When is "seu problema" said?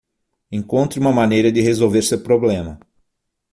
2.01-2.79